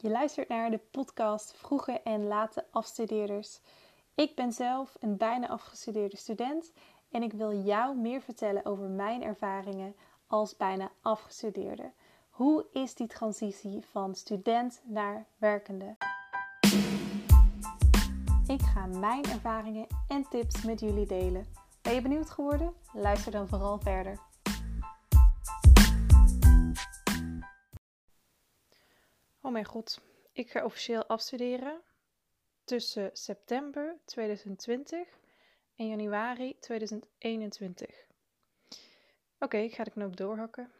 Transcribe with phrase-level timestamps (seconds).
[0.00, 3.60] Je luistert naar de podcast Vroege en Late Afstudeerders.
[4.14, 6.72] Ik ben zelf een bijna afgestudeerde student
[7.10, 9.94] en ik wil jou meer vertellen over mijn ervaringen
[10.26, 11.92] als bijna afgestudeerde.
[12.30, 15.96] Hoe is die transitie van student naar werkende?
[18.46, 21.46] Ik ga mijn ervaringen en tips met jullie delen.
[21.82, 22.74] Ben je benieuwd geworden?
[22.92, 24.27] Luister dan vooral verder.
[29.48, 30.00] Oh mijn god,
[30.32, 31.82] ik ga officieel afstuderen
[32.64, 35.18] tussen september 2020
[35.76, 38.06] en januari 2021.
[39.38, 40.72] Oké, ik ga de knoop doorhakken.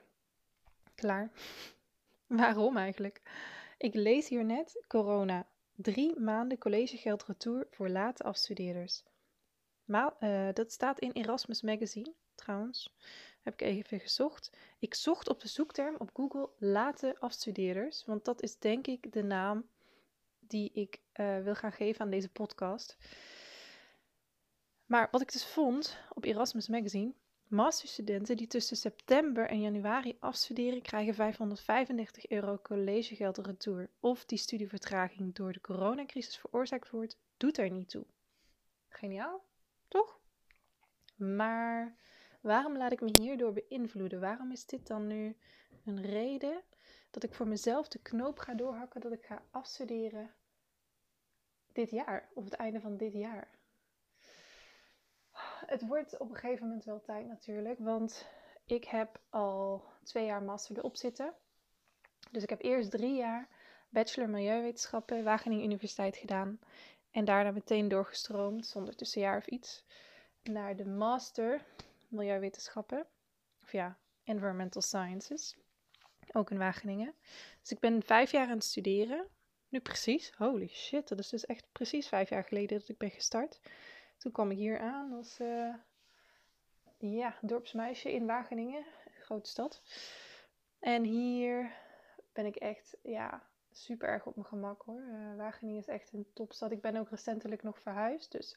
[0.95, 1.31] Klaar.
[2.27, 3.23] Waarom eigenlijk?
[3.79, 5.47] Ik lees hier net corona.
[5.75, 9.05] Drie maanden collegegeld retour voor late afstudeerders.
[9.85, 12.97] Maar, uh, dat staat in Erasmus Magazine, trouwens.
[13.49, 14.51] Heb ik even gezocht.
[14.79, 18.05] Ik zocht op de zoekterm op Google late afstudeerders.
[18.05, 19.69] Want dat is denk ik de naam
[20.39, 22.97] die ik uh, wil gaan geven aan deze podcast.
[24.87, 27.13] Maar wat ik dus vond op Erasmus Magazine.
[27.47, 33.91] Masterstudenten die tussen september en januari afstuderen krijgen 535 euro collegegeld retour.
[34.01, 38.05] Of die studievertraging door de coronacrisis veroorzaakt wordt, doet er niet toe.
[38.89, 39.45] Geniaal,
[39.89, 40.19] toch?
[41.17, 41.97] Maar
[42.41, 44.21] waarom laat ik me hierdoor beïnvloeden?
[44.21, 45.37] Waarom is dit dan nu
[45.85, 46.63] een reden
[47.11, 50.35] dat ik voor mezelf de knoop ga doorhakken dat ik ga afstuderen
[51.73, 53.49] dit jaar of het einde van dit jaar?
[55.67, 58.27] Het wordt op een gegeven moment wel tijd natuurlijk, want
[58.65, 61.35] ik heb al twee jaar master erop zitten.
[62.31, 63.49] Dus ik heb eerst drie jaar
[63.89, 66.61] bachelor Milieuwetenschappen Wageningen Universiteit gedaan.
[67.11, 69.85] En daarna meteen doorgestroomd, zonder tussenjaar of iets,
[70.43, 71.65] naar de master
[72.09, 73.07] Milieuwetenschappen.
[73.63, 75.57] Of ja, Environmental Sciences.
[76.33, 77.15] Ook in Wageningen.
[77.61, 79.29] Dus ik ben vijf jaar aan het studeren.
[79.69, 80.33] Nu precies.
[80.37, 83.61] Holy shit, dat is dus echt precies vijf jaar geleden dat ik ben gestart.
[84.17, 85.75] Toen kwam ik hier aan als uh,
[86.99, 88.85] ja, dorpsmeisje in Wageningen,
[89.21, 89.83] grote stad.
[90.79, 91.73] En hier
[92.33, 93.43] ben ik echt ja,
[93.73, 95.01] super erg op mijn gemak hoor.
[95.01, 96.73] Uh, Wageningen is echt een topstad.
[96.73, 98.57] Ik ben ook recentelijk nog verhuisd, dus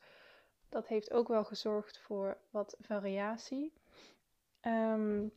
[0.71, 3.73] dat heeft ook wel gezorgd voor wat variatie.
[4.61, 5.31] Um,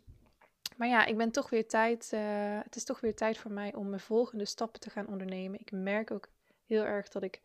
[0.76, 2.10] maar ja, ik ben toch weer tijd.
[2.14, 5.60] Uh, het is toch weer tijd voor mij om mijn volgende stappen te gaan ondernemen.
[5.60, 6.28] Ik merk ook
[6.66, 7.42] heel erg dat ik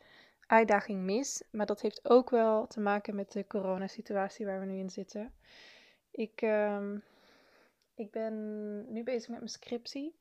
[0.48, 1.44] uitdaging mis.
[1.52, 5.34] Maar dat heeft ook wel te maken met de coronasituatie waar we nu in zitten.
[6.12, 7.04] Ik, um,
[7.96, 10.16] ik ben nu bezig met mijn scriptie.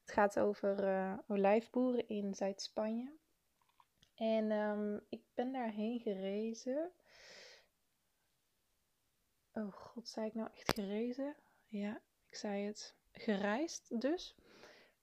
[0.00, 3.12] Het gaat over uh, olijfboeren in Zuid-Spanje.
[4.14, 6.90] En um, ik ben daarheen gerezen.
[9.54, 11.34] Oh god, zei ik nou echt gerezen?
[11.66, 12.94] Ja, ik zei het.
[13.12, 14.34] Gereisd dus.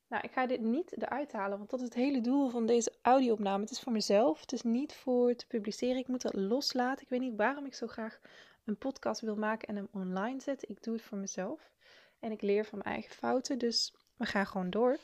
[0.07, 2.93] Nou, ik ga dit niet eruit halen, want dat is het hele doel van deze
[3.01, 3.61] audio-opname.
[3.61, 5.97] Het is voor mezelf, het is niet voor te publiceren.
[5.97, 7.03] Ik moet dat loslaten.
[7.03, 8.19] Ik weet niet waarom ik zo graag
[8.65, 10.69] een podcast wil maken en hem online zetten.
[10.69, 11.71] Ik doe het voor mezelf.
[12.19, 14.97] En ik leer van mijn eigen fouten, dus we gaan gewoon door.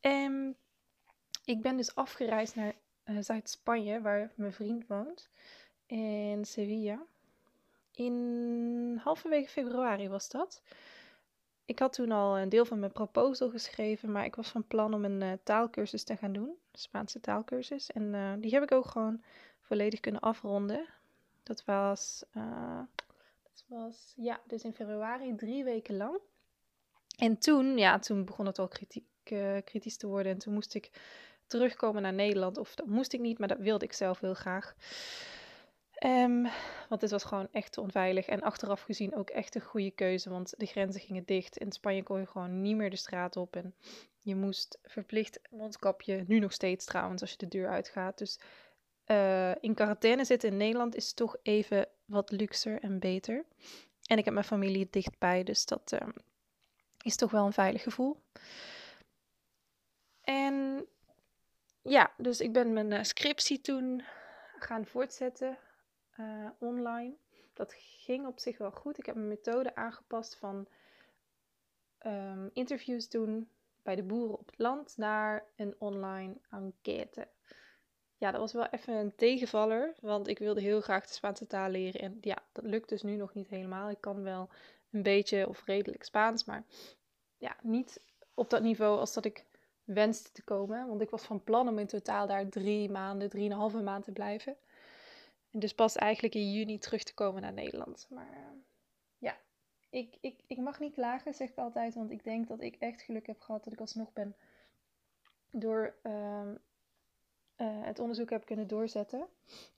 [0.00, 0.56] En
[1.44, 5.28] ik ben dus afgereisd naar uh, Zuid-Spanje, waar mijn vriend woont.
[5.86, 7.06] In Sevilla.
[7.98, 10.62] In halverwege februari was dat.
[11.64, 14.94] Ik had toen al een deel van mijn proposal geschreven, maar ik was van plan
[14.94, 17.90] om een uh, taalkursus te gaan doen, Spaanse taalkursus.
[17.90, 19.22] En uh, die heb ik ook gewoon
[19.60, 20.86] volledig kunnen afronden.
[21.42, 22.80] Dat was, uh,
[23.42, 26.18] dat was, ja, dus in februari, drie weken lang.
[27.18, 29.06] En toen, ja, toen begon het al kritiek,
[29.64, 30.32] kritisch te worden.
[30.32, 30.90] En toen moest ik
[31.46, 32.58] terugkomen naar Nederland.
[32.58, 34.74] Of dat moest ik niet, maar dat wilde ik zelf heel graag.
[36.06, 36.48] Um,
[36.88, 38.26] want het was gewoon echt onveilig.
[38.26, 40.30] En achteraf gezien ook echt een goede keuze.
[40.30, 41.56] Want de grenzen gingen dicht.
[41.56, 43.56] In Spanje kon je gewoon niet meer de straat op.
[43.56, 43.74] En
[44.20, 46.24] je moest verplicht mondkapje.
[46.26, 48.18] Nu nog steeds trouwens als je de deur uitgaat.
[48.18, 48.40] Dus
[49.06, 53.44] uh, in quarantaine zitten in Nederland is toch even wat luxer en beter.
[54.06, 55.42] En ik heb mijn familie dichtbij.
[55.42, 56.08] Dus dat uh,
[57.02, 58.16] is toch wel een veilig gevoel.
[60.20, 60.86] En
[61.82, 64.02] ja, dus ik ben mijn uh, scriptie toen
[64.58, 65.58] gaan voortzetten
[66.20, 67.16] uh, online.
[67.52, 68.98] Dat ging op zich wel goed.
[68.98, 70.68] Ik heb mijn methode aangepast van
[72.06, 73.48] um, interviews doen
[73.82, 77.28] bij de boeren op het land naar een online enquête.
[78.16, 81.70] Ja, dat was wel even een tegenvaller, want ik wilde heel graag de Spaanse taal
[81.70, 82.00] leren.
[82.00, 83.90] En ja, dat lukt dus nu nog niet helemaal.
[83.90, 84.48] Ik kan wel
[84.90, 86.64] een beetje of redelijk Spaans, maar
[87.36, 88.00] ja, niet
[88.34, 89.44] op dat niveau als dat ik
[89.84, 90.88] wenste te komen.
[90.88, 94.56] Want ik was van plan om in totaal daar drie maanden, drieënhalve maand te blijven.
[95.50, 98.06] En dus pas eigenlijk in juni terug te komen naar Nederland.
[98.10, 98.38] Maar uh,
[99.18, 99.36] ja,
[99.90, 101.94] ik, ik, ik mag niet klagen, zeg ik altijd.
[101.94, 104.36] Want ik denk dat ik echt geluk heb gehad dat ik alsnog ben
[105.50, 106.54] door ehm,
[107.56, 109.26] eh, het onderzoek heb kunnen doorzetten.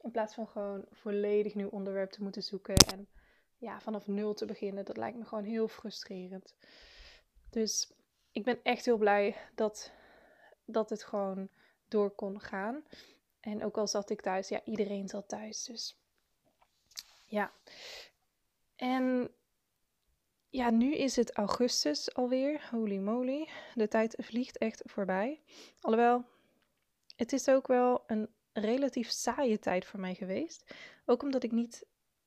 [0.00, 3.08] In plaats van gewoon volledig nieuw onderwerp te moeten zoeken en
[3.58, 4.84] ja, vanaf nul te beginnen.
[4.84, 6.54] Dat lijkt me gewoon heel frustrerend.
[7.50, 7.92] Dus
[8.32, 9.92] ik ben echt heel blij dat,
[10.64, 11.48] dat het gewoon
[11.88, 12.84] door kon gaan.
[13.40, 15.64] En ook al zat ik thuis, ja, iedereen zat thuis.
[15.64, 15.98] Dus
[17.24, 17.52] ja.
[18.76, 19.30] En
[20.50, 22.68] ja, nu is het augustus alweer.
[22.70, 23.48] Holy moly.
[23.74, 25.40] De tijd vliegt echt voorbij.
[25.80, 26.24] Alhoewel,
[27.16, 30.74] het is ook wel een relatief saaie tijd voor mij geweest.
[31.06, 31.86] Ook omdat ik niet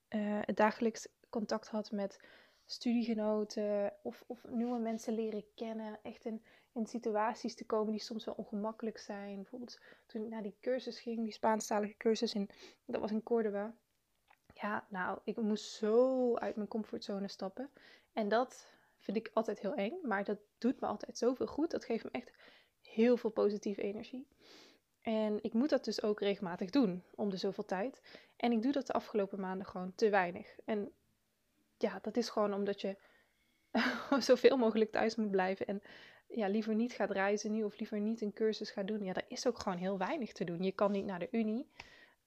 [0.09, 2.19] uh, dagelijks contact had met
[2.65, 5.99] studiegenoten of, of nieuwe mensen leren kennen.
[6.03, 9.35] Echt in, in situaties te komen die soms wel ongemakkelijk zijn.
[9.35, 12.49] Bijvoorbeeld toen ik naar die cursus ging, die Spaanstalige cursus, in,
[12.85, 13.75] dat was in Córdoba.
[14.53, 17.69] Ja, nou, ik moest zo uit mijn comfortzone stappen.
[18.13, 18.67] En dat
[18.99, 21.71] vind ik altijd heel eng, maar dat doet me altijd zoveel goed.
[21.71, 22.31] Dat geeft me echt
[22.81, 24.27] heel veel positieve energie.
[25.01, 28.01] En ik moet dat dus ook regelmatig doen, om de zoveel tijd.
[28.35, 30.55] En ik doe dat de afgelopen maanden gewoon te weinig.
[30.65, 30.91] En
[31.77, 32.97] ja, dat is gewoon omdat je
[34.19, 35.67] zoveel mogelijk thuis moet blijven.
[35.67, 35.81] En
[36.35, 39.03] ja, liever niet gaat reizen nu of liever niet een cursus gaat doen.
[39.03, 40.63] Ja, daar is ook gewoon heel weinig te doen.
[40.63, 41.67] Je kan niet naar de Unie.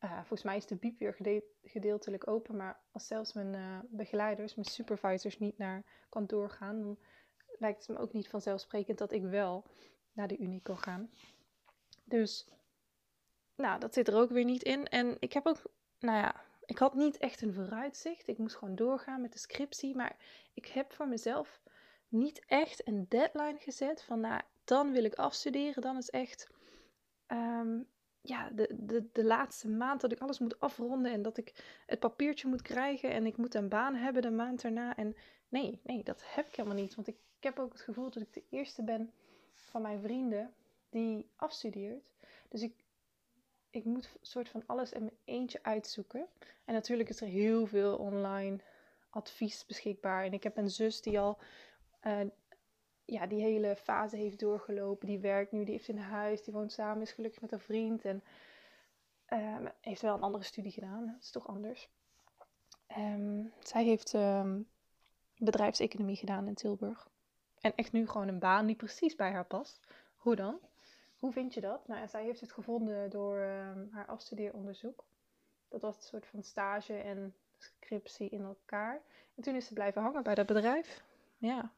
[0.05, 2.57] Uh, volgens mij is de biep weer gedeeltelijk open.
[2.57, 6.99] Maar als zelfs mijn uh, begeleiders, mijn supervisors niet naar kantoor gaan, dan
[7.59, 9.65] lijkt het me ook niet vanzelfsprekend dat ik wel
[10.13, 11.11] naar de Unie kan gaan.
[12.05, 12.49] Dus,
[13.57, 14.87] nou, dat zit er ook weer niet in.
[14.87, 15.63] En ik heb ook,
[15.99, 18.29] nou ja, ik had niet echt een vooruitzicht.
[18.29, 19.97] Ik moest gewoon doorgaan met de scriptie.
[19.97, 20.17] Maar
[20.55, 21.61] ik heb voor mezelf
[22.09, 25.83] niet echt een deadline gezet van, nou, dan wil ik afstuderen.
[25.83, 26.51] Dan is echt
[27.27, 27.79] ehm,
[28.21, 31.99] ja, de, de, de laatste maand dat ik alles moet afronden en dat ik het
[31.99, 34.97] papiertje moet krijgen en ik moet een baan hebben de maand daarna.
[34.97, 35.17] En
[35.49, 36.95] nee, nee, dat heb ik helemaal niet.
[36.95, 39.13] Want ik, heb ook het gevoel dat ik de eerste ben
[39.55, 40.55] van mijn vrienden
[40.89, 42.11] die afstudeert.
[42.49, 42.73] Dus ik,
[43.71, 46.27] ik moet soort van alles in mijn eentje uitzoeken.
[46.65, 48.59] En natuurlijk is er heel veel online
[49.11, 50.25] advies beschikbaar.
[50.25, 51.39] En ik heb een zus die al
[52.07, 52.31] uh,
[53.05, 55.07] ja, die hele fase heeft doorgelopen.
[55.07, 58.05] Die werkt nu, die heeft een huis, die woont samen, is gelukkig met een vriend.
[58.05, 58.23] En
[59.29, 61.07] uh, heeft wel een andere studie gedaan.
[61.07, 61.89] Dat is toch anders.
[62.99, 64.69] Um, zij heeft um,
[65.39, 67.09] bedrijfseconomie gedaan in Tilburg.
[67.61, 69.81] En echt nu gewoon een baan die precies bij haar past.
[70.17, 70.59] Hoe dan?
[71.17, 71.89] Hoe vind je dat?
[71.89, 73.39] Nou, zij heeft het gevonden door
[73.91, 75.05] haar afstudeeronderzoek.
[75.69, 79.03] Dat was een soort van stage en scriptie in elkaar.
[79.35, 81.05] En toen is ze blijven hangen bij dat bedrijf.
[81.39, 81.73] Ja,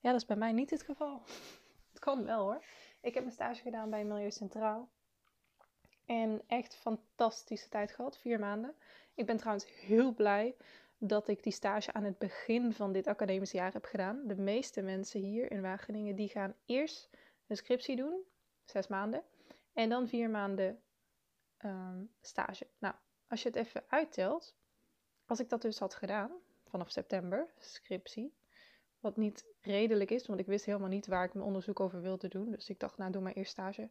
[0.00, 1.22] ja, dat is bij mij niet het geval.
[1.90, 2.64] Het kan wel hoor.
[3.00, 4.88] Ik heb mijn stage gedaan bij Milieu Centraal.
[6.06, 8.74] En echt fantastische tijd gehad, vier maanden.
[9.14, 10.56] Ik ben trouwens heel blij
[10.98, 14.26] dat ik die stage aan het begin van dit academisch jaar heb gedaan.
[14.26, 17.10] De meeste mensen hier in Wageningen die gaan eerst
[17.46, 18.22] een scriptie doen,
[18.64, 19.22] zes maanden,
[19.72, 20.80] en dan vier maanden
[21.64, 22.66] um, stage.
[22.78, 22.94] Nou,
[23.28, 24.54] als je het even uittelt,
[25.26, 26.30] als ik dat dus had gedaan
[26.64, 28.34] vanaf september, scriptie,
[29.00, 32.28] wat niet redelijk is, want ik wist helemaal niet waar ik mijn onderzoek over wilde
[32.28, 32.50] doen.
[32.50, 33.88] Dus ik dacht, nou, doe maar eerst stage.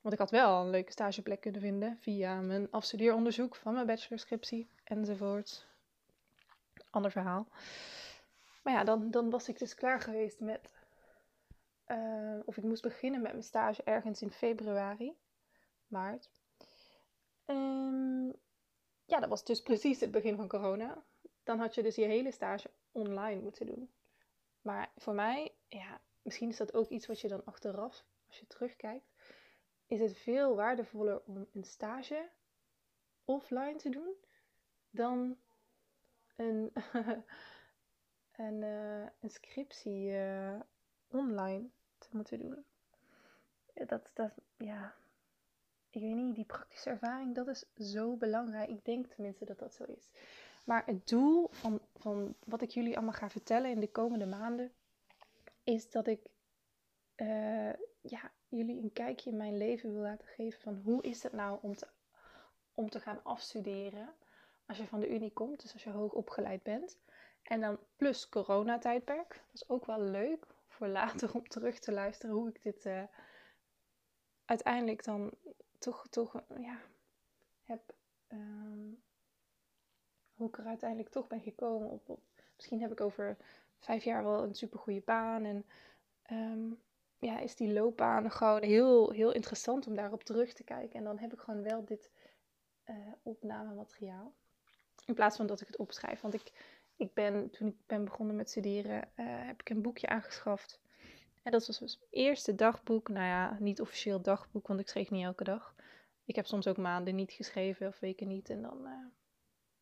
[0.00, 4.68] Want ik had wel een leuke stageplek kunnen vinden via mijn afstudeeronderzoek van mijn bachelorscriptie
[4.84, 5.66] enzovoort.
[6.90, 7.48] Ander verhaal.
[8.62, 10.78] Maar ja, dan, dan was ik dus klaar geweest met.
[11.86, 15.16] Uh, of ik moest beginnen met mijn stage ergens in februari,
[15.86, 16.30] maart.
[17.46, 18.32] Um,
[19.04, 21.04] ja, dat was dus precies het begin van corona.
[21.42, 23.90] Dan had je dus je hele stage online moeten doen.
[24.62, 28.46] Maar voor mij, ja, misschien is dat ook iets wat je dan achteraf, als je
[28.46, 29.06] terugkijkt,
[29.86, 32.28] is het veel waardevoller om een stage
[33.24, 34.14] offline te doen
[34.90, 35.38] dan
[36.36, 36.72] een,
[38.46, 40.60] een, uh, een scriptie uh,
[41.08, 42.64] online te moeten doen.
[43.74, 44.94] Dat, dat, ja,
[45.90, 48.68] ik weet niet, die praktische ervaring, dat is zo belangrijk.
[48.68, 50.10] Ik denk tenminste dat dat zo is.
[50.64, 54.72] Maar het doel van, van wat ik jullie allemaal ga vertellen in de komende maanden,
[55.64, 56.20] is dat ik
[57.16, 61.32] uh, ja, jullie een kijkje in mijn leven wil laten geven van hoe is het
[61.32, 61.86] nou om te,
[62.74, 64.14] om te gaan afstuderen
[64.66, 66.98] als je van de Unie komt, dus als je hoog opgeleid bent.
[67.42, 69.28] En dan plus coronatijdperk.
[69.28, 73.02] Dat is ook wel leuk voor later om terug te luisteren hoe ik dit uh,
[74.44, 75.30] uiteindelijk dan
[75.78, 76.78] toch, toch ja,
[77.62, 77.94] heb
[78.28, 79.02] um,
[80.40, 81.90] hoe ik er uiteindelijk toch ben gekomen.
[81.90, 82.18] Op,
[82.56, 83.36] misschien heb ik over
[83.78, 85.44] vijf jaar wel een supergoeie baan.
[85.44, 85.64] En
[86.30, 86.78] um,
[87.18, 90.98] ja, is die loopbaan gewoon heel, heel interessant om daarop terug te kijken.
[90.98, 92.10] En dan heb ik gewoon wel dit
[92.86, 94.34] uh, opnamemateriaal.
[95.04, 96.20] In plaats van dat ik het opschrijf.
[96.20, 96.52] Want ik,
[96.96, 100.80] ik ben, toen ik ben begonnen met studeren, uh, heb ik een boekje aangeschaft.
[101.42, 103.08] En dat was dus mijn eerste dagboek.
[103.08, 105.74] Nou ja, niet officieel dagboek, want ik schreef niet elke dag.
[106.24, 108.50] Ik heb soms ook maanden niet geschreven of weken niet.
[108.50, 109.06] En dan, uh,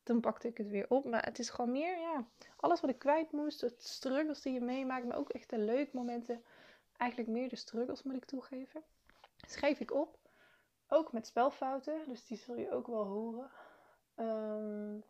[0.08, 1.04] dan pakte ik het weer op.
[1.04, 3.60] Maar het is gewoon meer, ja, alles wat ik kwijt moest.
[3.60, 6.42] Het struggles die je meemaakt, maar ook echt de leuke momenten.
[6.96, 8.82] Eigenlijk meer de struggles moet ik toegeven.
[9.46, 10.18] Schreef ik op.
[10.88, 13.50] Ook met spelfouten, dus die zul je ook wel horen.
[14.16, 15.02] Um,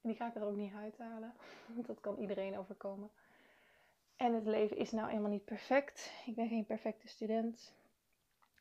[0.00, 1.32] en die ga ik er ook niet uithalen.
[1.86, 3.10] Dat kan iedereen overkomen.
[4.16, 6.12] En het leven is nou eenmaal niet perfect.
[6.26, 7.72] Ik ben geen perfecte student.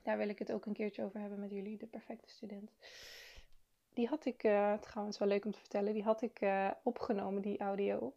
[0.04, 2.72] Daar wil ik het ook een keertje over hebben met jullie, de perfecte student.
[3.94, 7.42] Die had ik, uh, trouwens wel leuk om te vertellen, die had ik uh, opgenomen,
[7.42, 8.14] die audio.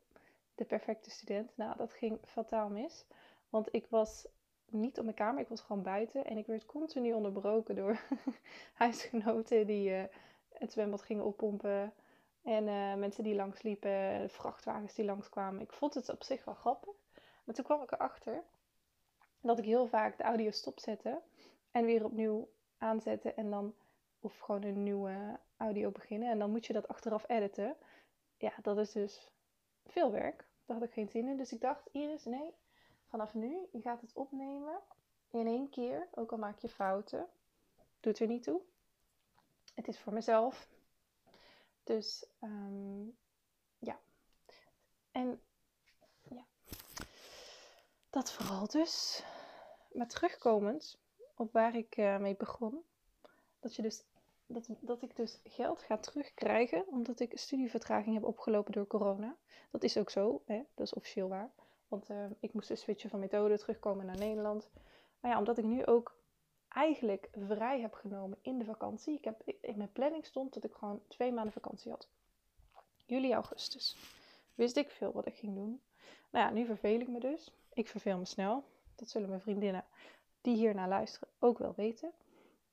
[0.55, 1.57] De perfecte student.
[1.57, 3.05] Nou, dat ging fataal mis.
[3.49, 4.27] Want ik was
[4.67, 6.25] niet op mijn kamer, ik was gewoon buiten.
[6.25, 8.01] En ik werd continu onderbroken door
[8.75, 10.03] huisgenoten die uh,
[10.49, 11.93] het zwembad gingen oppompen.
[12.43, 12.65] En
[12.99, 15.61] mensen die langsliepen, vrachtwagens die langskwamen.
[15.61, 16.95] Ik vond het op zich wel grappig.
[17.45, 18.43] Maar toen kwam ik erachter
[19.41, 21.21] dat ik heel vaak de audio stopzette
[21.71, 23.75] en weer opnieuw aanzetten en dan
[24.25, 27.77] of gewoon een nieuwe audio beginnen en dan moet je dat achteraf editen.
[28.39, 29.31] Ja, dat is dus
[29.87, 30.47] veel werk.
[30.65, 31.37] Daar had ik geen zin in.
[31.37, 32.55] Dus ik dacht, Iris, nee,
[33.07, 34.81] vanaf nu, je gaat het opnemen
[35.31, 37.29] in één keer, ook al maak je fouten.
[38.01, 38.61] Doet er niet toe.
[39.75, 40.69] Het is voor mezelf.
[41.85, 43.17] Dus um,
[43.79, 44.01] ja.
[45.11, 45.41] En
[48.11, 49.25] dat vooral dus.
[49.93, 50.99] Maar terugkomend
[51.35, 52.85] op waar ik uh, mee begon.
[53.61, 54.05] Dat, je dus,
[54.47, 59.37] dat, dat ik dus geld ga terugkrijgen omdat ik studievertraging heb opgelopen door corona.
[59.71, 60.63] Dat is ook zo, hè?
[60.75, 61.51] dat is officieel waar.
[61.89, 64.71] Want uh, ik moest dus switchen van methode, terugkomen naar Nederland.
[65.21, 66.17] Maar ja, omdat ik nu ook
[66.69, 69.17] eigenlijk vrij heb genomen in de vakantie.
[69.17, 72.09] Ik heb, in mijn planning stond dat ik gewoon twee maanden vakantie had.
[73.07, 73.97] Juli, augustus.
[74.55, 75.81] Wist ik veel wat ik ging doen.
[76.31, 77.53] Nou ja, nu verveel ik me dus.
[77.73, 78.65] Ik verveel me snel.
[78.95, 79.85] Dat zullen mijn vriendinnen
[80.41, 82.13] die hier naar luisteren ook wel weten.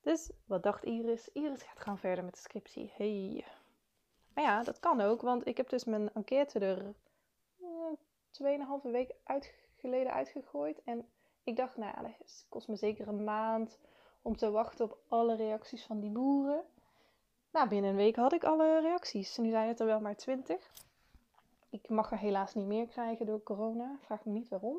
[0.01, 1.29] Dus wat dacht Iris?
[1.33, 2.93] Iris gaat gewoon verder met de scriptie.
[2.95, 3.45] Hey.
[4.33, 6.93] Maar ja, dat kan ook, want ik heb dus mijn enquête er
[7.61, 10.81] uh, 2,5 week uit, geleden uitgegooid.
[10.83, 11.07] En
[11.43, 12.11] ik dacht, nou ja,
[12.49, 13.79] kost me zeker een maand
[14.21, 16.63] om te wachten op alle reacties van die boeren.
[17.51, 19.37] Nou, binnen een week had ik alle reacties.
[19.37, 20.71] Nu zijn het er wel maar 20.
[21.69, 23.97] Ik mag er helaas niet meer krijgen door corona.
[23.99, 24.77] Vraag me niet waarom.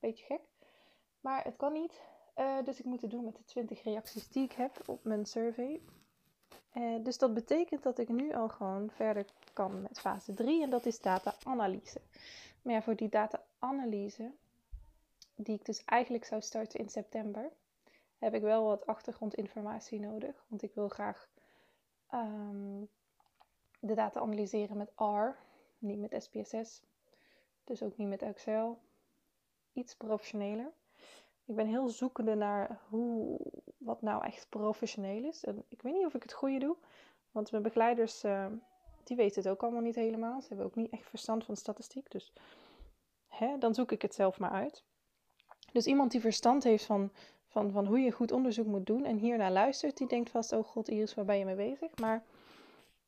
[0.00, 0.40] Beetje gek.
[1.20, 2.00] Maar het kan niet.
[2.36, 5.26] Uh, dus ik moet het doen met de 20 reacties die ik heb op mijn
[5.26, 5.80] survey.
[6.74, 10.70] Uh, dus dat betekent dat ik nu al gewoon verder kan met fase 3 en
[10.70, 12.00] dat is data-analyse.
[12.62, 14.32] Maar ja, voor die data-analyse,
[15.34, 17.50] die ik dus eigenlijk zou starten in september,
[18.18, 20.44] heb ik wel wat achtergrondinformatie nodig.
[20.48, 21.28] Want ik wil graag
[22.14, 22.88] um,
[23.80, 25.36] de data analyseren met R,
[25.78, 26.82] niet met SPSS,
[27.64, 28.78] dus ook niet met Excel.
[29.72, 30.72] Iets professioneler.
[31.50, 33.40] Ik ben heel zoekende naar hoe,
[33.78, 35.44] wat nou echt professioneel is.
[35.44, 36.76] En ik weet niet of ik het goede doe,
[37.30, 38.46] want mijn begeleiders uh,
[39.04, 40.40] die weten het ook allemaal niet helemaal.
[40.40, 42.32] Ze hebben ook niet echt verstand van statistiek, dus
[43.28, 44.84] hè, dan zoek ik het zelf maar uit.
[45.72, 47.10] Dus iemand die verstand heeft van,
[47.46, 50.64] van, van hoe je goed onderzoek moet doen en hiernaar luistert, die denkt vast, oh
[50.64, 51.98] god Iris, waar ben je mee bezig?
[51.98, 52.24] Maar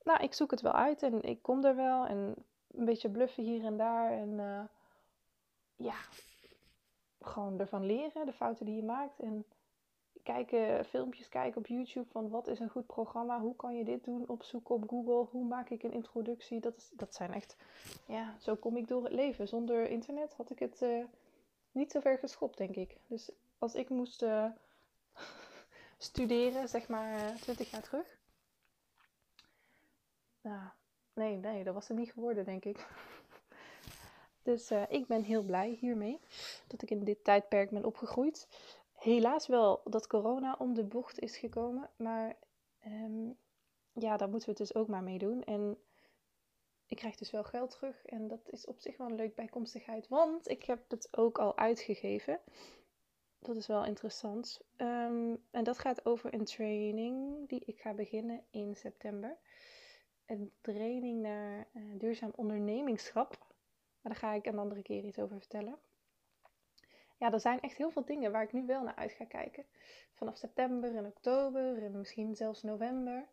[0.03, 2.35] nou, ik zoek het wel uit en ik kom er wel en
[2.75, 4.11] een beetje bluffen hier en daar.
[4.11, 4.63] En uh,
[5.77, 5.95] ja,
[7.27, 9.21] gewoon ervan leren, de fouten die je maakt.
[9.21, 9.45] En
[10.23, 14.05] kijken, filmpjes kijken op YouTube van wat is een goed programma, hoe kan je dit
[14.05, 16.61] doen, opzoeken op Google, hoe maak ik een introductie.
[16.61, 17.57] Dat, is, dat zijn echt,
[18.07, 19.49] ja, zo kom ik door het leven.
[19.49, 21.05] Zonder internet had ik het uh,
[21.73, 22.97] niet zo ver geschopt, denk ik.
[23.07, 24.47] Dus als ik moest uh,
[25.99, 28.21] studeren, zeg maar 20 jaar terug.
[30.41, 30.69] Nou,
[31.15, 32.87] Nee, nee, dat was het niet geworden, denk ik.
[34.43, 36.21] Dus uh, ik ben heel blij hiermee
[36.67, 38.49] dat ik in dit tijdperk ben opgegroeid.
[38.93, 42.37] Helaas wel dat corona om de bocht is gekomen, maar
[42.87, 43.37] um,
[43.93, 45.45] ja, daar moeten we het dus ook maar mee doen.
[45.45, 45.79] En
[46.87, 50.09] ik krijg dus wel geld terug en dat is op zich wel een leuk bijkomstigheid,
[50.09, 52.41] want ik heb het ook al uitgegeven.
[53.39, 54.61] Dat is wel interessant.
[54.77, 59.39] Um, en dat gaat over een training die ik ga beginnen in september
[60.27, 63.52] een training naar uh, duurzaam ondernemingschap.
[64.03, 65.79] Maar daar ga ik een andere keer iets over vertellen.
[67.19, 69.65] Ja, er zijn echt heel veel dingen waar ik nu wel naar uit ga kijken.
[70.13, 73.29] Vanaf september en oktober en misschien zelfs november.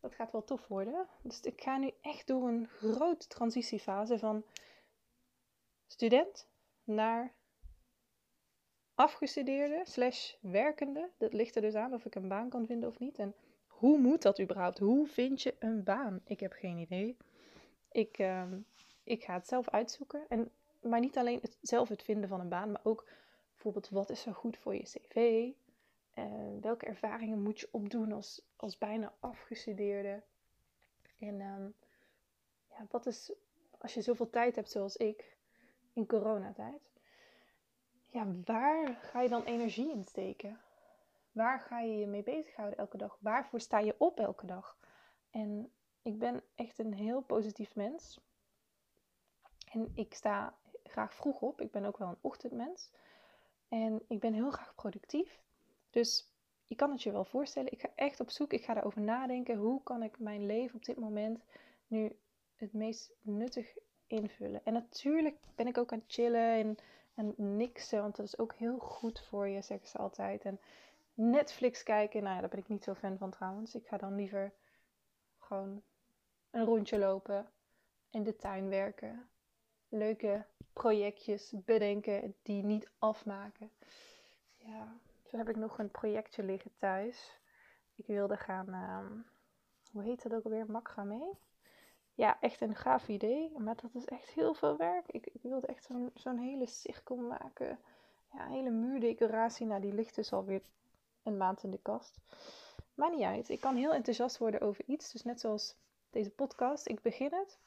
[0.00, 1.08] Dat gaat wel tof worden.
[1.22, 4.44] Dus ik ga nu echt door een grote transitiefase van
[5.86, 6.48] student
[6.84, 7.34] naar
[8.94, 11.10] afgestudeerde slash werkende.
[11.18, 13.18] Dat ligt er dus aan of ik een baan kan vinden of niet.
[13.18, 13.34] En
[13.66, 14.78] hoe moet dat überhaupt?
[14.78, 16.20] Hoe vind je een baan?
[16.24, 17.16] Ik heb geen idee.
[17.90, 18.52] Ik, uh,
[19.08, 20.24] ik ga het zelf uitzoeken.
[20.28, 20.50] En,
[20.80, 23.06] maar niet alleen het, zelf het vinden van een baan, maar ook
[23.50, 25.48] bijvoorbeeld wat is zo goed voor je cv?
[26.18, 26.24] Uh,
[26.60, 30.22] welke ervaringen moet je opdoen als, als bijna afgestudeerde?
[31.18, 31.74] En um,
[32.68, 33.32] ja, wat is,
[33.78, 35.36] als je zoveel tijd hebt zoals ik
[35.92, 36.90] in coronatijd,
[38.06, 40.60] ja, waar ga je dan energie in steken?
[41.32, 43.18] Waar ga je je mee bezighouden elke dag?
[43.20, 44.76] Waarvoor sta je op elke dag?
[45.30, 45.70] En
[46.02, 48.20] ik ben echt een heel positief mens.
[49.72, 51.60] En ik sta graag vroeg op.
[51.60, 52.90] Ik ben ook wel een ochtendmens.
[53.68, 55.40] En ik ben heel graag productief.
[55.90, 56.32] Dus
[56.64, 57.72] je kan het je wel voorstellen.
[57.72, 58.52] Ik ga echt op zoek.
[58.52, 59.56] Ik ga daarover nadenken.
[59.56, 61.44] Hoe kan ik mijn leven op dit moment
[61.86, 62.16] nu
[62.56, 64.64] het meest nuttig invullen?
[64.64, 66.76] En natuurlijk ben ik ook aan het chillen en,
[67.14, 68.02] en niksen.
[68.02, 70.44] Want dat is ook heel goed voor je, zeggen ze altijd.
[70.44, 70.60] En
[71.14, 73.74] Netflix kijken, nou ja, daar ben ik niet zo fan van trouwens.
[73.74, 74.52] Ik ga dan liever
[75.38, 75.82] gewoon
[76.50, 77.50] een rondje lopen,
[78.10, 79.28] in de tuin werken,
[79.88, 83.70] leuke projectjes bedenken die niet afmaken.
[84.56, 87.40] Ja, zo heb ik nog een projectje liggen thuis.
[87.94, 89.22] Ik wilde gaan, uh,
[89.92, 90.70] hoe heet dat ook alweer?
[90.70, 91.36] Macramé?
[92.14, 95.08] Ja, echt een gaaf idee, maar dat is echt heel veel werk.
[95.08, 97.78] Ik, ik wilde echt zo'n zo'n hele cirkel maken.
[98.32, 99.66] Ja, een hele muurdecoratie.
[99.66, 100.62] Nou, die ligt dus alweer
[101.22, 102.18] een maand in de kast.
[102.94, 103.48] Maar niet uit.
[103.48, 105.12] Ik kan heel enthousiast worden over iets.
[105.12, 105.76] Dus net zoals
[106.10, 106.88] deze podcast.
[106.88, 107.58] Ik begin het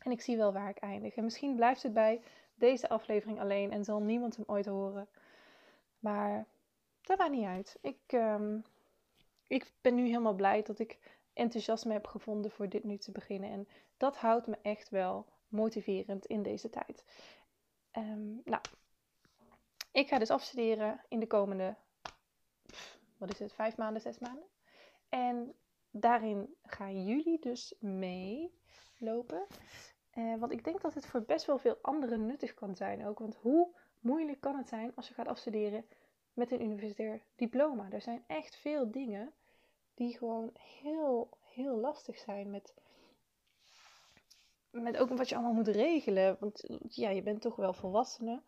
[0.00, 1.14] en ik zie wel waar ik eindig.
[1.14, 2.20] En misschien blijft het bij
[2.54, 5.08] deze aflevering alleen en zal niemand hem ooit horen.
[5.98, 6.46] Maar
[7.00, 7.78] dat maakt niet uit.
[7.80, 8.58] Ik, ehm,
[9.46, 10.98] ik ben nu helemaal blij dat ik
[11.32, 13.50] enthousiasme heb gevonden voor dit nu te beginnen.
[13.50, 17.04] En dat houdt me echt wel motiverend in deze tijd.
[17.90, 18.62] Ehm, nou,
[19.92, 21.76] ik ga dus afstuderen in de komende,
[23.16, 24.46] wat is het, vijf maanden, zes maanden.
[25.08, 25.54] En
[25.90, 27.74] daarin gaan jullie dus
[29.00, 29.46] meelopen.
[30.14, 33.18] Uh, want ik denk dat het voor best wel veel anderen nuttig kan zijn ook.
[33.18, 33.68] Want hoe
[34.00, 35.84] moeilijk kan het zijn als je gaat afstuderen
[36.32, 37.90] met een universitair diploma?
[37.90, 39.32] Er zijn echt veel dingen
[39.94, 42.74] die gewoon heel, heel lastig zijn met,
[44.70, 46.36] met ook wat je allemaal moet regelen.
[46.40, 48.42] Want ja, je bent toch wel volwassene.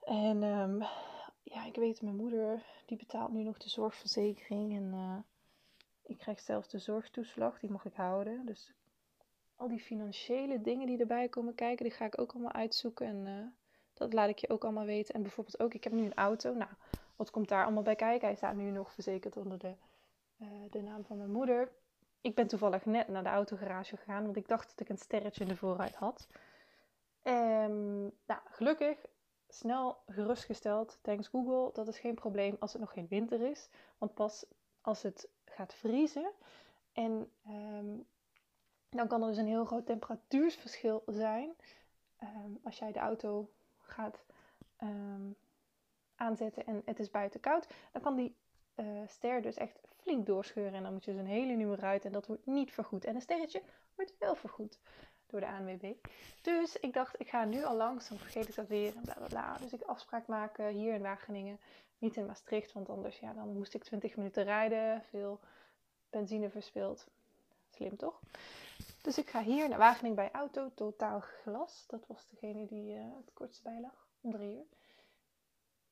[0.00, 0.82] En um,
[1.42, 4.76] ja, ik weet, mijn moeder die betaalt nu nog de zorgverzekering.
[4.76, 5.18] En uh,
[6.02, 8.46] ik krijg zelfs de zorgtoeslag, die mag ik houden.
[8.46, 8.72] Dus
[9.56, 13.06] al die financiële dingen die erbij komen kijken, die ga ik ook allemaal uitzoeken.
[13.06, 13.46] En uh,
[13.94, 15.14] dat laat ik je ook allemaal weten.
[15.14, 16.54] En bijvoorbeeld ook, ik heb nu een auto.
[16.54, 16.70] Nou,
[17.16, 18.26] wat komt daar allemaal bij kijken?
[18.26, 19.74] Hij staat nu nog verzekerd onder de,
[20.36, 21.72] uh, de naam van mijn moeder.
[22.20, 25.42] Ik ben toevallig net naar de autogarage gegaan, want ik dacht dat ik een sterretje
[25.42, 26.26] in de voorruit had.
[27.22, 28.98] Um, nou, gelukkig,
[29.48, 33.68] snel gerustgesteld, thanks Google, dat is geen probleem als het nog geen winter is.
[33.98, 34.46] Want pas
[34.80, 36.30] als het gaat vriezen.
[36.92, 38.06] En um,
[38.90, 41.50] dan kan er dus een heel groot temperatuursverschil zijn.
[42.22, 44.24] Um, als jij de auto gaat
[44.82, 45.36] um,
[46.14, 48.36] aanzetten en het is buiten koud, dan kan die
[48.76, 50.74] uh, ster dus echt flink doorscheuren.
[50.74, 53.04] En dan moet je dus een hele nieuwe ruit en dat wordt niet vergoed.
[53.04, 53.62] En een sterretje
[53.94, 54.78] wordt wel vergoed
[55.26, 55.92] door de ANWB.
[56.42, 59.26] Dus ik dacht, ik ga nu al langs, dan vergeet ik dat weer en bla
[59.28, 59.56] bla.
[59.56, 61.60] Dus ik afspraak maken hier in Wageningen,
[61.98, 65.40] niet in Maastricht, want anders ja, dan moest ik 20 minuten rijden, veel
[66.10, 67.06] benzine verspild.
[67.76, 68.20] Slim toch?
[69.02, 71.84] Dus ik ga hier naar Wageningen bij Auto Totaal Glas.
[71.86, 74.66] Dat was degene die uh, het kortste bij lag, om drie uur.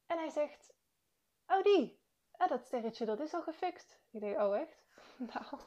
[0.06, 0.72] En hij zegt,
[1.46, 1.98] oh die,
[2.30, 3.98] ah, dat sterretje dat is al gefixt.
[4.10, 4.82] Ik denk, oh echt?
[5.32, 5.60] Nou,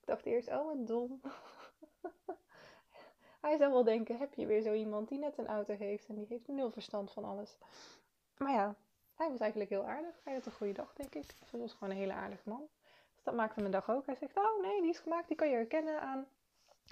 [0.00, 1.20] ik dacht eerst, oh wat dom.
[3.46, 6.14] hij zou wel denken, heb je weer zo iemand die net een auto heeft en
[6.14, 7.58] die heeft nul verstand van alles.
[8.36, 8.76] Maar ja,
[9.14, 10.20] hij was eigenlijk heel aardig.
[10.24, 11.34] Hij had een goede dag, denk ik.
[11.50, 12.68] Hij was gewoon een hele aardige man.
[13.22, 14.06] Dat maakte mijn dag ook.
[14.06, 16.26] Hij zegt, oh nee, die is gemaakt, die kan je herkennen aan...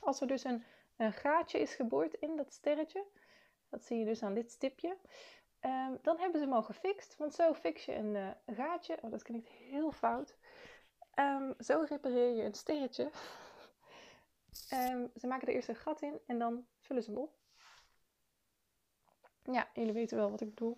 [0.00, 0.64] Als er dus een,
[0.96, 3.04] een gaatje is geboord in dat sterretje,
[3.68, 4.96] dat zie je dus aan dit stipje,
[5.60, 7.16] um, dan hebben ze hem al gefixt.
[7.16, 10.36] Want zo fix je een, uh, gaatje, oh dat klinkt heel fout,
[11.14, 13.10] um, zo repareer je een sterretje.
[14.72, 17.38] um, ze maken er eerst een gat in en dan vullen ze hem op.
[19.42, 20.76] Ja, jullie weten wel wat ik bedoel.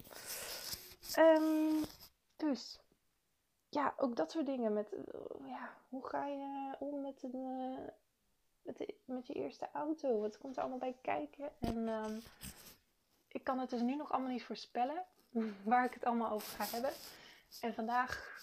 [2.36, 2.81] dus
[3.72, 4.72] ja, ook dat soort dingen.
[4.72, 7.88] Met, uh, ja, hoe ga je om met, een, uh,
[8.62, 10.20] met, met je eerste auto?
[10.20, 11.50] Wat komt er allemaal bij kijken?
[11.58, 12.22] En um,
[13.28, 15.04] ik kan het dus nu nog allemaal niet voorspellen
[15.64, 16.90] waar ik het allemaal over ga hebben.
[17.60, 18.40] En vandaag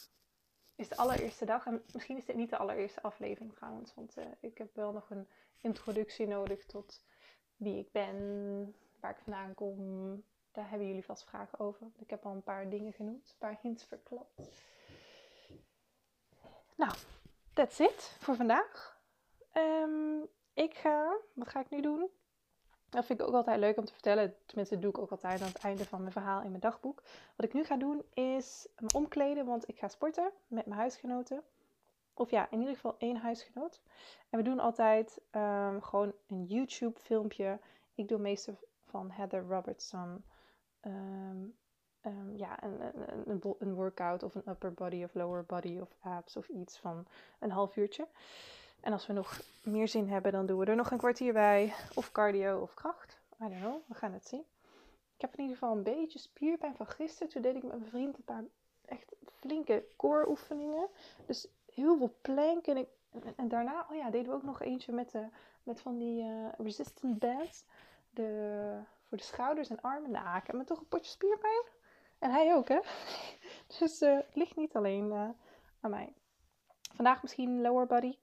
[0.76, 1.66] is de allereerste dag.
[1.66, 3.94] En misschien is dit niet de allereerste aflevering trouwens.
[3.96, 5.28] Want ik heb wel nog een
[5.62, 7.02] introductie nodig tot
[7.56, 9.78] wie ik ben, waar ik vandaan kom.
[10.52, 11.88] Daar hebben jullie vast vragen over.
[11.98, 14.42] Ik heb al een paar dingen genoemd, een paar hints verklapt.
[16.80, 16.92] Nou,
[17.54, 18.98] that's it voor vandaag.
[19.54, 22.10] Um, ik ga, wat ga ik nu doen?
[22.90, 24.36] Dat vind ik ook altijd leuk om te vertellen.
[24.46, 27.04] Tenminste, dat doe ik ook altijd aan het einde van mijn verhaal in mijn dagboek.
[27.36, 31.44] Wat ik nu ga doen is me omkleden, want ik ga sporten met mijn huisgenoten.
[32.14, 33.82] Of ja, in ieder geval één huisgenoot.
[34.30, 37.60] En we doen altijd ehm, gewoon een YouTube filmpje.
[37.96, 40.24] Ik doe meestal van Heather Robertson.
[40.80, 41.46] Ehm,
[42.02, 45.96] ehm, ja, een, een, een, een, workout of een upper body of lower body of
[46.00, 47.06] abs of iets van
[47.40, 48.08] een half uurtje.
[48.80, 51.74] En als we nog meer zin hebben, dan doen we er nog een kwartier bij.
[51.96, 53.20] Of cardio of kracht.
[53.42, 54.44] I don't know, we gaan het zien.
[55.16, 57.30] Ik heb in ieder geval een beetje spierpijn van gisteren.
[57.30, 58.44] Toen deed ik met mijn vriend een paar
[58.86, 60.88] echt flinke core oefeningen.
[61.26, 62.68] Dus heel veel plank.
[62.68, 62.88] En,
[63.36, 65.28] en, daarna, oh ja, deden we ook nog eentje met, de,
[65.64, 67.66] met van die uh, resistant bands.
[68.10, 70.12] De, voor de schouders en armen.
[70.12, 71.64] Nou, ik heb me toch een potje spierpijn.
[72.20, 72.80] En hij ook, hè?
[73.80, 75.30] Dus uh, het ligt niet alleen uh,
[75.80, 76.14] aan mij.
[76.94, 78.18] Vandaag misschien lower body.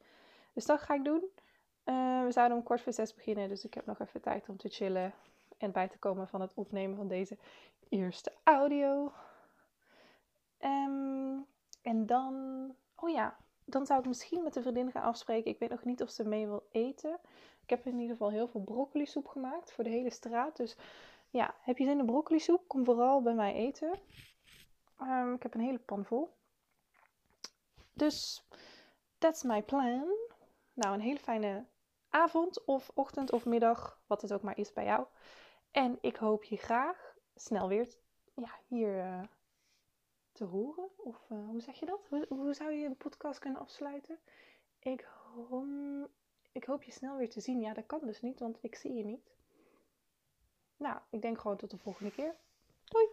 [0.52, 1.22] Dus dat ga ik doen.
[1.84, 3.48] Uh, we zouden om kwart voor zes beginnen.
[3.48, 5.14] Dus ik heb nog even tijd om te chillen.
[5.58, 7.38] En bij te komen van het opnemen van deze
[7.88, 9.12] eerste audio.
[10.60, 11.46] Um,
[11.82, 12.34] en dan.
[12.94, 15.50] Oh ja, dan zou ik misschien met een vriendin gaan afspreken.
[15.50, 17.18] Ik weet nog niet of ze mee wil eten.
[17.62, 20.56] Ik heb in ieder geval heel veel broccoli soep gemaakt voor de hele straat.
[20.56, 20.76] Dus
[21.30, 22.68] ja, heb je zin in broccoli soep?
[22.68, 24.00] Kom vooral bij mij eten.
[25.00, 26.36] Um, ik heb een hele pan vol.
[27.92, 28.46] Dus
[29.18, 30.14] that's my plan.
[30.72, 31.66] Nou, een hele fijne
[32.08, 35.06] avond of ochtend of middag, wat het ook maar is bij jou.
[35.70, 37.98] En ik hoop je graag snel weer
[38.34, 39.22] ja, hier uh,
[40.32, 40.88] te horen.
[40.96, 42.06] Of uh, hoe zeg je dat?
[42.08, 44.18] Hoe, hoe, zou je een podcast kunnen afsluiten?
[44.78, 45.08] Ik,
[46.52, 47.60] ik hoop je snel weer te zien.
[47.60, 49.35] Ja, dat kan dus niet, want ik zie je niet.
[50.76, 52.34] Nou, ik denk gewoon tot de volgende keer.
[52.84, 53.08] Doei!